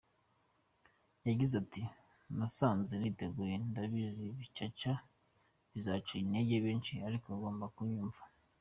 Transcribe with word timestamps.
Yagize 1.27 1.53
ati 1.63 1.81
“Nasanze 2.37 2.93
ntiteguye 2.97 3.55
ndabizi 3.69 4.27
bizaca 5.73 6.11
intege 6.21 6.55
benshi 6.65 6.93
ariko 7.07 7.25
bagomba 7.33 7.65
kunyumva. 7.75 8.21